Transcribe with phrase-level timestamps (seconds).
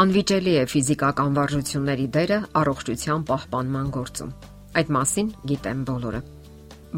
[0.00, 4.30] Անվիճելի է ֆիզիկական վարժությունների դերը առողջության պահպանման գործում։
[4.80, 6.20] Այդ մասին գիտեն բոլորը։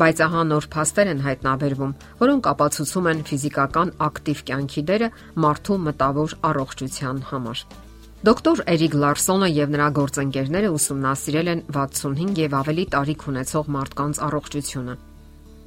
[0.02, 5.08] Բայց ահա նոր փաստեր են հայտնաբերվում, որոնք ապացուցում են ֆիզիկական ակտիվ կյանքի դերը
[5.46, 7.64] մարդու մտավոր առողջության համար։
[8.22, 14.94] Դոկտոր Էրիկ Լարսոնը եւ նրա գործընկերները ուսումնասիրել են 65 եւ ավելի տարիք ունեցող մարդկանց առողջությունը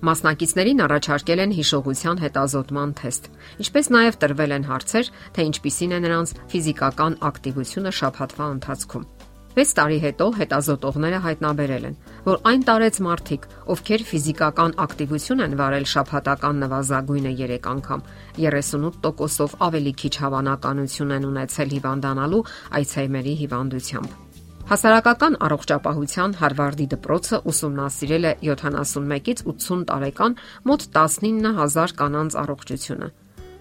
[0.05, 3.29] Մասնակիցներին առաջարկել են հիշողության հետազոտման թեստ,
[3.63, 9.07] ինչպես նաև տրվել են հարցեր, թե ինչպիսին է նրանց ֆիզիկական ակտիվությունը շաբաթվա ընթացքում։
[9.55, 15.87] 6 տարի հետո հետազոտողները հայտնաբերել են, որ այն տարեց մարդիկ, ովքեր ֆիզիկական ակտիվություն են վարել
[15.95, 18.05] շաբաթական նվազագույնը 3 անգամ,
[18.43, 22.45] 38%-ով ավելի քիչ հավանականություն են ունեցել հիվանդանալու
[22.81, 24.24] Alzheimer-ի հիվանդությամբ։
[24.65, 33.11] Հասարակական առողջապահության Հարվարդի դպրոցը ուսումնասիրել է 71-ից 80 տարեկան մոտ 19000 կանանց առողջությունը։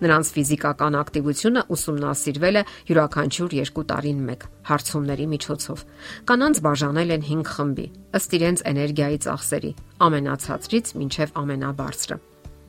[0.00, 5.86] Նրանց ֆիզիկական ակտիվությունը ուսումնասիրվել է յուրաքանչյուր 2 տարին 1 հարցումների միջոցով։
[6.32, 9.72] Կանանց բաժանել են 5 խմբի, ըստ իրենց էներգիայի ծախսերի՝
[10.08, 12.24] ամենացածրից մինչև ամենաբարձրը։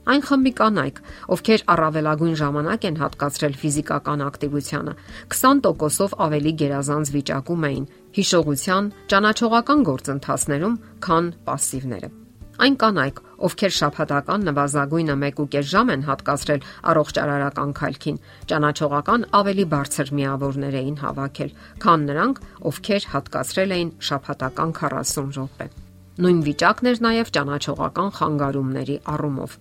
[0.06, 0.98] Այն խմբի կանայք,
[1.34, 4.94] ովքեր առավելագույն ժամանակ են հատկացրել ֆիզիկական ակտիվությանը,
[5.34, 12.10] 20%-ով ավելի գերազանց վիճակում էին հիշողության, ճանաչողական գործընթացներում, քան пассивները։
[12.56, 18.20] Այն կանայք, ովքեր շփհատական նվազագույնը 1.5 ժամ են հատկացրել առողջ արարական քայլքին,
[18.52, 21.52] ճանաչողական ավելի բարձր միավորներ էին հավաքել,
[21.84, 22.40] քան նրանք,
[22.72, 25.68] ովքեր հատկացրել էին շփհատական 40 րոպե։
[26.16, 29.60] Նույն վիճակն էր նաև ճանաչողական խանգարումների առումով։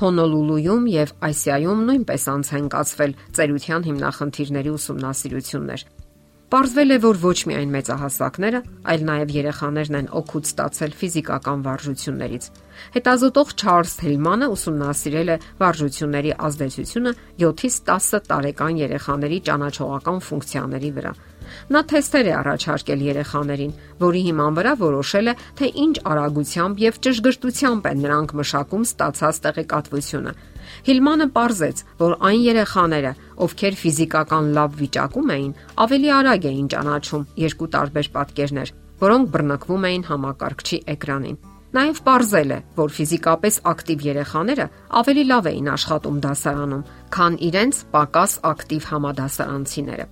[0.00, 5.84] Հոնոլուլուում եւ Ասիայում նույնպես անց են կացվել ծերության հիմնախնդիրների ուսումնասիրություններ։
[6.50, 12.48] Պարզվել է, որ ոչ միայն մեծահասակները, այլ նաև երեխաներն են օգուտ ստացել ֆիզիկական վարժություններից։
[12.96, 21.12] Հետազոտող Չարլզ Հիլմանը ուսումնասիրել է վարժությունների ազդեցությունը 7-ից 10 տարեկան երեխաների ճանաչողական ֆունկցիաների վրա։
[21.70, 27.90] Նա թեստեր է առաջարկել երեխաներին, որի հիման վրա որոշել է, թե ինչ արագությամբ եւ ճշգրտությամբ
[27.90, 30.34] են նրանք մշակում ստացած տեղեկատվությունը
[30.88, 33.12] Հիլմանը ողրզեց, որ այն երեխաները,
[33.46, 35.52] ովքեր ֆիզիկական լավ վիճակում էին,
[35.84, 41.40] ավելի արագ էին ճանաչում երկու տարբեր պատկերներ, որոնք բռնկվում էին համակարգչի էկրանին։
[41.70, 44.64] Նաև ողրզել է, որ ֆիզիկապես ակտիվ երեխաները
[45.00, 50.06] ավելի լավ էին աշխատում դասարանում, քան իրենց պակաս ակտիվ համադասարանցիները։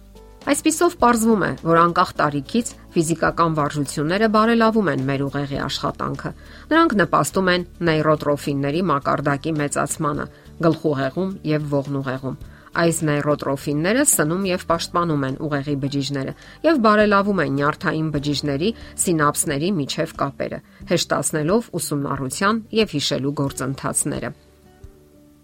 [0.49, 6.31] Այսպիսով ողրվում է, որ անկախ տարիքից ֆիզիկական վարժությունները բարելավում են մեր ուղեղի աշխատանքը։
[6.71, 10.27] Նրանք նպաստում են նեյրոտրոֆինների մակարդակի մեծացմանը,
[10.65, 12.41] գլխուղեղում եւ ողնուղեղում։
[12.79, 20.19] Այս նեյրոտրոֆինները սնում եւ պաշտպանում են ուղեղի բջիջները եւ բարելավում են նյարդային բջիջների սինապսների միջև
[20.25, 20.65] կապերը,
[20.97, 24.37] հեշտացնելով ուսումնառության եւ հիշելու գործընթացները։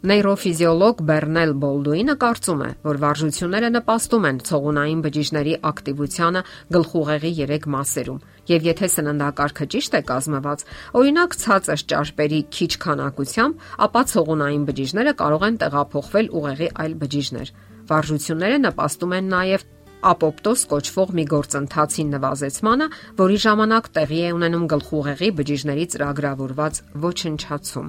[0.04, 6.42] Նեյրոֆիզիոլոգ Բերնել Բոլդուինը կարծում է, որ վարժությունները նպաստում են ցողունային բջիջների ակտիվությանը
[6.76, 8.18] գլխուղեղի 3 մասերում,
[8.52, 10.66] եւ եթե սննդակարգը ճիշտ է կազմված,
[11.00, 17.54] օրինակ ցածր ճարպերի քիչ քանակությամբ, ապա ցողունային բջիջները կարող են տեղափոխվել ուղեղի այլ բջիջներ։
[17.88, 19.68] Վարժությունները նպաստում են նաեւ
[20.04, 22.88] ապոպտոզ կոչվող մի գործընթացի նվազեցմանը,
[23.24, 27.88] որի ժամանակ տեղի է ունենում գլխուղեղի բջիջների ծրագրավորված ոչնչացում։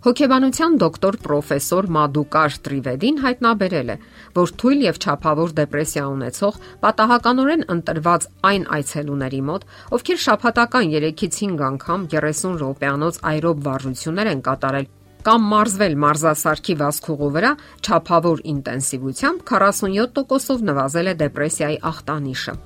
[0.00, 3.96] Հոգեբանության դոկտոր պրոֆեսոր Մադուկար Տրիվեդին հայտնաբերել է,
[4.38, 9.66] որ թույլ եւ ճափավոր դեպրեսիա ունեցող պատահականորեն ընտրված այն այցելուների մոտ,
[9.98, 14.90] ովքեր շաբաթական 3-ից 5 անգամ 30 րոպեանոց այրոբ վարժություններ են կատարել
[15.20, 17.52] կամ մարզվել մարզասարքի վասկուղու վրա
[17.84, 22.58] ճափավոր ինտենսիվությամբ 47%-ով նվազել է դեպրեսիայի ախտանիշը։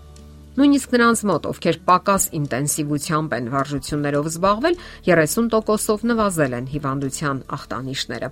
[0.54, 4.78] Նույնիսկ նրանց մոտ, ովքեր պակաս ինտենսիվությամբ են վարժություններով զբաղվել,
[5.10, 8.30] 30%-ով նվազել են հիվանդության ախտանիշները։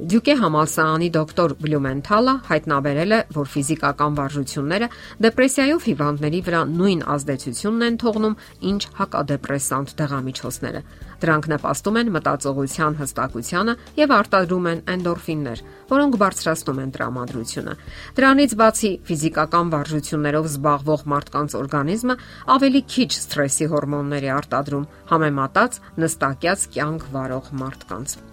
[0.00, 4.86] Դյուկե համալսարանի դոկտոր Բլյումենթալը հայտնաբերել է, որ ֆիզիկական վարժությունները
[5.26, 8.36] դեպրեսիայով հիվանդների վրա նույն ազդեցությունն են թողնում,
[8.70, 10.80] ինչ հակադեպրեսանտ դեղամիջոցները։
[11.20, 17.76] Դրանք նպաստում են մտածողության հստակությանը եւ արտադրում են էնդորֆիններ, որոնք բարձրացնում են տրամադրությունը։
[18.16, 22.18] Դրանից բացի ֆիզիկական վարժություններով զբաղվող մարդկանց օրգանիզմը
[22.56, 28.29] ավելի քիչ սթրեսի հորմոններ է արտադրում համեմատած նստակյաց կյանք վարող մարդկանց։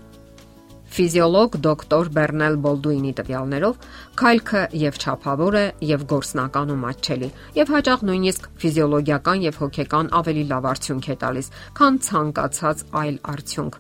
[0.98, 3.76] Ֆիզիոլոգ դոկտոր Բերնել Բոլդուինի տվյալներով
[4.18, 10.46] քայլքը եւ ճափավոր է եւ գործնական ու մատչելի եւ հաճախ նույնիսկ ֆիզիոլոգիական եւ հոգեկան ավելի
[10.54, 13.80] լավ արդյունք է տալիս, քան ցանկացած այլ արդյունք։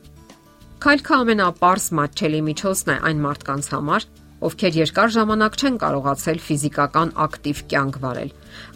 [0.85, 7.63] Քայլքը ամենապարզ մատչելի միջոցն է այն մարդկանց համար, ովքեր երկար ժամանակ չեն կարողացել ֆիզիկական ակտիվ
[7.73, 8.33] կյանք վարել։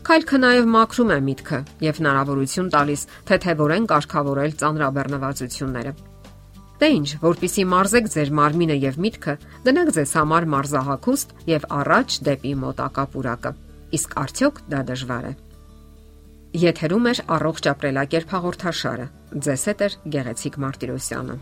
[0.09, 5.93] Քայլքը նաև մաքրում է միտքը եւ հնարավորություն տալիս թեթևորեն կարգավորել ծանրաբեռնվածությունները։
[6.81, 9.35] Դե ինչ, որpիսի մարզեք ձեր մարմինը եւ միտքը,
[9.67, 13.53] դնեք ձեզ համար մարզահակուստ եւ առաջ դեպի մոտակա պուրակը։
[13.99, 15.33] Իսկ արդյոք դա դժվար է։
[16.65, 19.07] Եթերում է առողջ ապրելակերպ հաղորդաշարը։
[19.45, 21.41] Ձեզ հետ է Գեղեցիկ Մարտիրոսյանը։